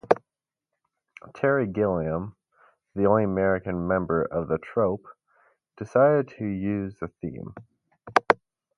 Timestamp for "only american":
3.05-3.87